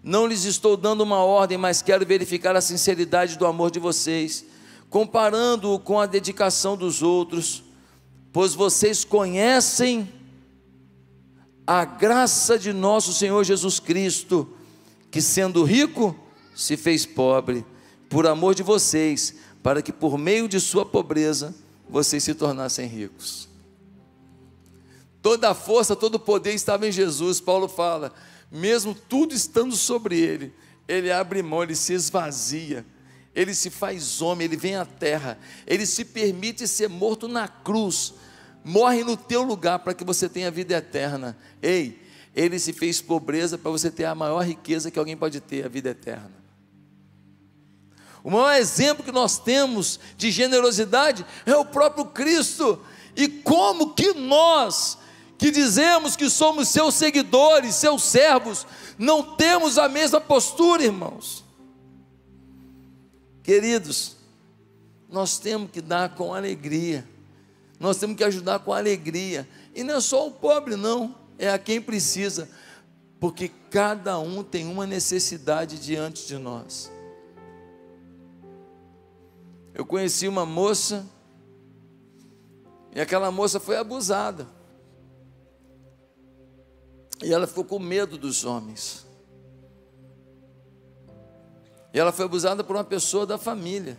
[0.04, 4.44] Não lhes estou dando uma ordem, mas quero verificar a sinceridade do amor de vocês,
[4.88, 7.64] comparando-o com a dedicação dos outros,
[8.32, 10.08] pois vocês conhecem
[11.66, 14.48] a graça de nosso Senhor Jesus Cristo,
[15.10, 16.14] que sendo rico,
[16.54, 17.66] se fez pobre,
[18.08, 19.34] por amor de vocês
[19.66, 21.52] para que por meio de sua pobreza
[21.90, 23.48] vocês se tornassem ricos.
[25.20, 27.40] Toda a força, todo o poder estava em Jesus.
[27.40, 28.14] Paulo fala,
[28.48, 30.54] mesmo tudo estando sobre ele,
[30.86, 32.86] ele abre mão, ele se esvazia,
[33.34, 38.14] ele se faz homem, ele vem à terra, ele se permite ser morto na cruz,
[38.64, 41.36] morre no teu lugar para que você tenha vida eterna.
[41.60, 42.00] Ei,
[42.36, 45.68] ele se fez pobreza para você ter a maior riqueza que alguém pode ter, a
[45.68, 46.35] vida eterna.
[48.26, 52.76] O maior exemplo que nós temos de generosidade é o próprio Cristo.
[53.14, 54.98] E como que nós,
[55.38, 58.66] que dizemos que somos seus seguidores, seus servos,
[58.98, 61.44] não temos a mesma postura, irmãos?
[63.44, 64.16] Queridos,
[65.08, 67.08] nós temos que dar com alegria,
[67.78, 71.60] nós temos que ajudar com alegria, e não é só o pobre, não, é a
[71.60, 72.50] quem precisa,
[73.20, 76.95] porque cada um tem uma necessidade diante de nós.
[79.76, 81.06] Eu conheci uma moça
[82.94, 84.48] e aquela moça foi abusada.
[87.22, 89.06] E ela ficou com medo dos homens.
[91.92, 93.98] E ela foi abusada por uma pessoa da família.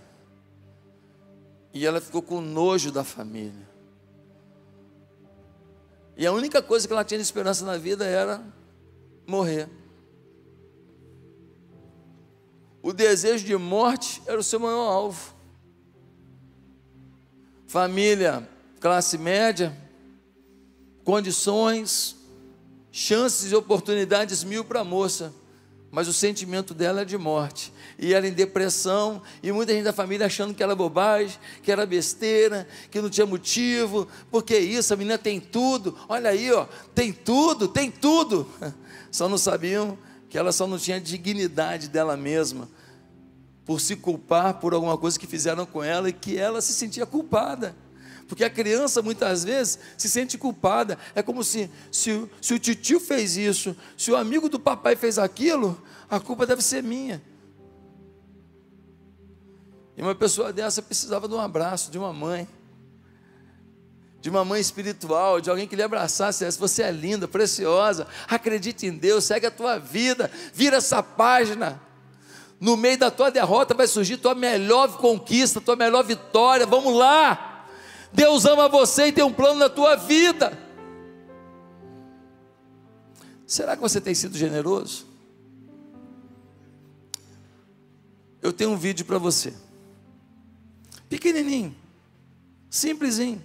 [1.72, 3.70] E ela ficou com nojo da família.
[6.16, 8.44] E a única coisa que ela tinha de esperança na vida era
[9.28, 9.70] morrer.
[12.82, 15.37] O desejo de morte era o seu maior alvo
[17.68, 18.48] família,
[18.80, 19.76] classe média,
[21.04, 22.16] condições,
[22.92, 25.34] chances e oportunidades mil para a moça,
[25.92, 27.74] mas o sentimento dela é de morte.
[28.00, 31.86] E ela em depressão, e muita gente da família achando que era bobagem, que era
[31.86, 37.12] besteira, que não tinha motivo, porque isso, a menina tem tudo, olha aí, ó, tem
[37.12, 38.50] tudo, tem tudo.
[39.12, 39.98] Só não sabiam
[40.30, 42.68] que ela só não tinha dignidade dela mesma,
[43.68, 47.06] por se culpar por alguma coisa que fizeram com ela e que ela se sentia
[47.06, 47.76] culpada.
[48.26, 50.98] Porque a criança muitas vezes se sente culpada.
[51.14, 55.20] É como se, se, se o tio fez isso, se o amigo do papai fez
[55.20, 57.22] aquilo, a culpa deve ser minha.
[59.98, 62.48] E uma pessoa dessa precisava de um abraço, de uma mãe,
[64.22, 66.50] de uma mãe espiritual, de alguém que lhe abraçasse.
[66.52, 71.87] Você é linda, preciosa, acredite em Deus, segue a tua vida, vira essa página.
[72.60, 76.66] No meio da tua derrota vai surgir tua melhor conquista, tua melhor vitória.
[76.66, 77.66] Vamos lá!
[78.12, 80.58] Deus ama você e tem um plano na tua vida.
[83.46, 85.06] Será que você tem sido generoso?
[88.42, 89.54] Eu tenho um vídeo para você.
[91.10, 91.76] Pequenininho,
[92.70, 93.44] simplesinho.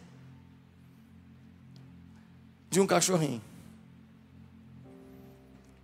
[2.71, 3.43] De um cachorrinho.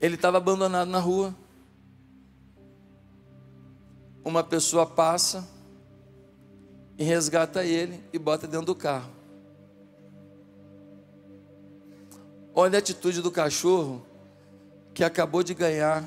[0.00, 1.34] Ele estava abandonado na rua.
[4.28, 5.48] Uma pessoa passa
[6.98, 9.10] e resgata ele e bota dentro do carro.
[12.54, 14.04] Olha a atitude do cachorro
[14.92, 16.04] que acabou de ganhar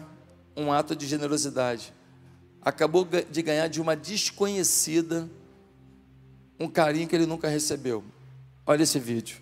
[0.55, 1.91] um ato de generosidade.
[2.61, 5.27] Acabou de ganhar de uma desconhecida
[6.59, 8.03] um carinho que ele nunca recebeu.
[8.67, 9.41] Olha esse vídeo.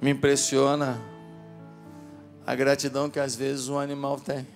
[0.00, 0.98] Me impressiona
[2.46, 4.46] a gratidão que às vezes um animal tem.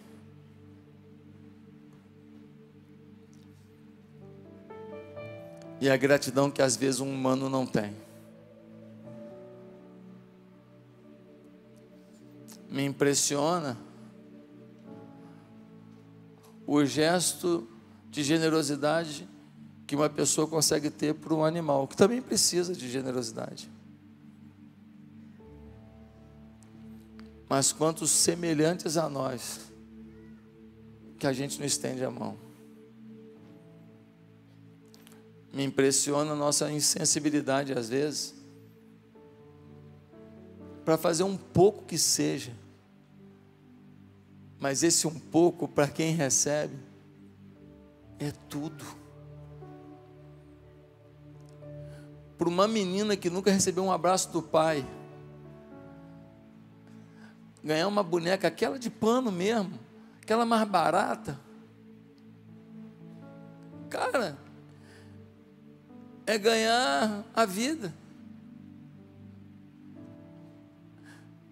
[5.80, 7.95] E a gratidão que às vezes um humano não tem.
[12.70, 13.76] Me impressiona
[16.66, 17.68] o gesto
[18.09, 19.28] de generosidade
[19.86, 23.74] que uma pessoa consegue ter para um animal, que também precisa de generosidade.
[27.49, 29.61] Mas quantos semelhantes a nós,
[31.18, 32.36] que a gente não estende a mão.
[35.53, 38.34] Me impressiona a nossa insensibilidade às vezes,
[40.84, 42.53] para fazer um pouco que seja,
[44.59, 46.76] mas esse um pouco, para quem recebe,
[48.18, 48.84] é tudo.
[52.36, 54.86] Para uma menina que nunca recebeu um abraço do pai,
[57.65, 59.81] ganhar uma boneca, aquela de pano mesmo,
[60.21, 61.41] aquela mais barata.
[63.89, 64.37] Cara,
[66.27, 67.95] é ganhar a vida.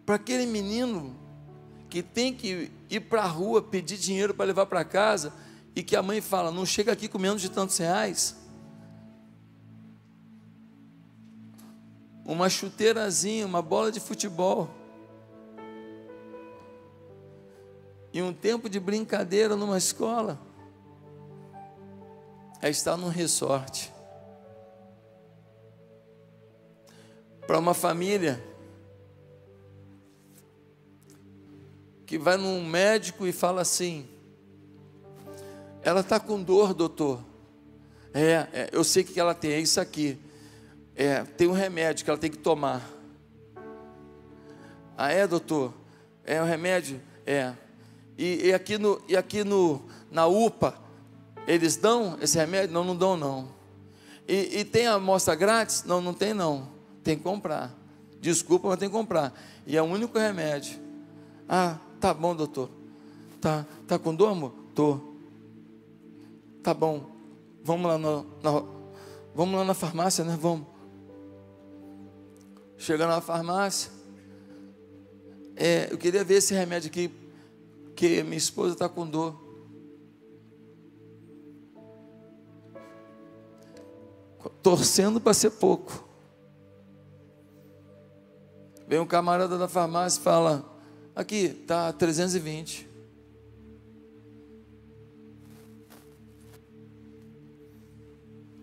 [0.05, 1.17] Para aquele menino
[1.89, 5.33] que tem que ir para a rua pedir dinheiro para levar para casa
[5.75, 8.37] e que a mãe fala: não chega aqui com menos de tantos reais.
[12.25, 14.82] Uma chuteirazinha, uma bola de futebol.
[18.13, 20.39] E um tempo de brincadeira numa escola
[22.61, 23.93] é estar num resort.
[27.47, 28.43] Para uma família
[32.07, 34.09] que vai num médico e fala assim:
[35.83, 37.25] ela está com dor, doutor.
[38.15, 40.19] É, é, eu sei que ela tem, é isso aqui.
[40.95, 42.87] É, tem um remédio que ela tem que tomar.
[44.97, 45.73] Ah, é, doutor?
[46.25, 47.01] É o um remédio?
[47.27, 47.55] É.
[48.17, 50.75] E, e, aqui, no, e aqui no, na UPA,
[51.47, 52.73] eles dão esse remédio?
[52.73, 53.49] Não, não dão não.
[54.29, 55.85] E, e tem amostra grátis?
[55.85, 56.69] Não, não tem não.
[57.03, 57.75] Tem que comprar.
[58.21, 59.33] Desculpa, mas tem que comprar.
[59.67, 60.79] E é o único remédio.
[61.49, 62.71] Ah, tá bom, doutor.
[63.41, 64.55] Tá, tá com dor, amor?
[64.75, 65.01] Tô.
[66.63, 67.11] Tá bom.
[67.65, 68.63] Vamos lá, no, na,
[69.35, 70.37] vamos lá na farmácia, né?
[70.41, 70.67] Vamos.
[72.77, 73.91] Chegando na farmácia,
[75.55, 77.09] é, eu queria ver esse remédio aqui,
[78.03, 79.41] que minha esposa está com dor.
[84.61, 86.05] Torcendo para ser pouco.
[88.89, 90.69] Vem um camarada da farmácia e fala:
[91.15, 92.89] Aqui, tá 320.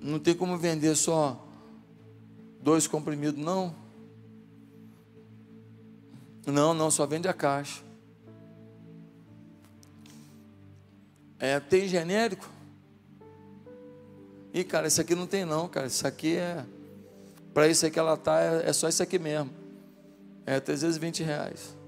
[0.02, 1.48] Não tem como vender só
[2.62, 3.74] dois comprimidos, não.
[6.46, 7.89] Não, não, só vende a caixa.
[11.40, 12.50] É, tem genérico?
[14.54, 15.88] E cara, isso aqui não tem não, cara.
[15.88, 16.66] Isso aqui é.
[17.54, 19.50] Para isso aqui ela tá, é, é só isso aqui mesmo.
[20.46, 21.80] É 320 reais.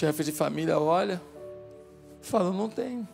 [0.00, 1.20] chefe de família olha,
[2.22, 3.06] fala: não tenho.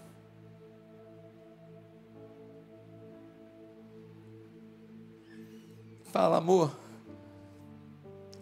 [6.12, 6.74] Fala, amor,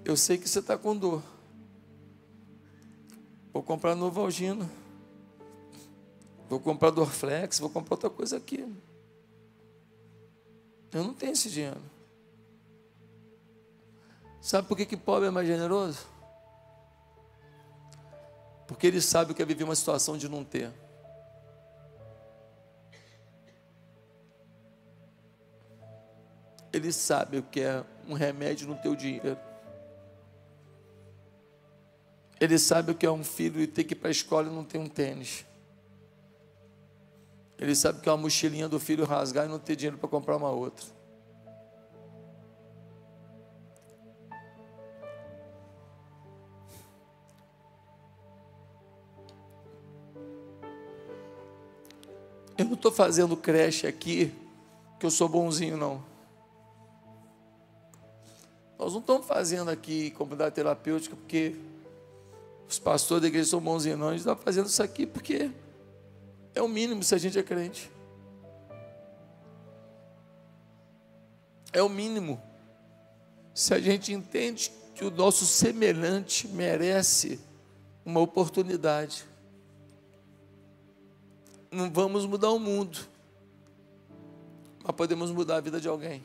[0.05, 1.23] eu sei que você está com dor.
[3.53, 4.69] Vou comprar Novalgina.
[6.49, 8.71] Vou comprar Dorflex, vou comprar outra coisa aqui.
[10.93, 11.81] Eu não tenho esse dinheiro.
[14.41, 16.07] Sabe por que, que pobre é mais generoso?
[18.67, 20.71] Porque ele sabe o que é viver uma situação de não ter.
[26.73, 29.39] Ele sabe o que é um remédio no teu dinheiro.
[32.45, 34.55] Ele sabe o que é um filho e ter que ir para a escola e
[34.55, 35.47] não ter um tênis.
[37.59, 40.37] Ele sabe que é uma mochilinha do filho rasgar e não ter dinheiro para comprar
[40.37, 40.85] uma outra.
[52.59, 54.31] Eu não estou fazendo creche aqui
[55.01, 56.05] que eu sou bonzinho, não.
[58.79, 61.55] Nós não estamos fazendo aqui comunidade terapêutica porque
[62.69, 64.09] os pastores da igreja são bonzinhos, não.
[64.09, 65.51] A gente está fazendo isso aqui porque
[66.55, 67.91] é o mínimo se a gente é crente.
[71.73, 72.41] É o mínimo.
[73.53, 77.41] Se a gente entende que o nosso semelhante merece
[78.05, 79.27] uma oportunidade
[81.75, 82.99] não vamos mudar o mundo,
[84.83, 86.25] mas podemos mudar a vida de alguém.